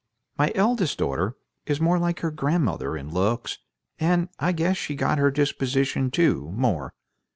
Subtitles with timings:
[0.35, 1.35] My eldest daughter
[1.67, 3.59] is more like her grandmother in looks,
[3.99, 6.91] and I guess she's got her disposition too, more.